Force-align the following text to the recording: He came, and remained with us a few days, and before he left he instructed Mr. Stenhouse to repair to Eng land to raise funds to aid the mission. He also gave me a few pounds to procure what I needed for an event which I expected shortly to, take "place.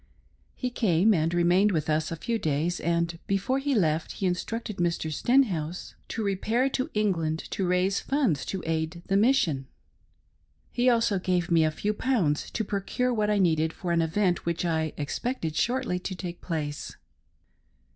He 0.55 0.71
came, 0.71 1.13
and 1.13 1.31
remained 1.31 1.71
with 1.71 1.87
us 1.87 2.11
a 2.11 2.15
few 2.15 2.39
days, 2.39 2.79
and 2.79 3.19
before 3.27 3.59
he 3.59 3.75
left 3.75 4.13
he 4.13 4.25
instructed 4.25 4.77
Mr. 4.77 5.13
Stenhouse 5.13 5.93
to 6.07 6.23
repair 6.23 6.69
to 6.69 6.89
Eng 6.95 7.11
land 7.13 7.39
to 7.51 7.67
raise 7.67 7.99
funds 7.99 8.43
to 8.45 8.63
aid 8.65 9.03
the 9.05 9.15
mission. 9.15 9.67
He 10.71 10.89
also 10.89 11.19
gave 11.19 11.51
me 11.51 11.63
a 11.63 11.69
few 11.69 11.93
pounds 11.93 12.49
to 12.49 12.63
procure 12.63 13.13
what 13.13 13.29
I 13.29 13.37
needed 13.37 13.73
for 13.73 13.91
an 13.91 14.01
event 14.01 14.43
which 14.43 14.65
I 14.65 14.93
expected 14.97 15.55
shortly 15.55 15.99
to, 15.99 16.15
take 16.15 16.41
"place. 16.41 16.97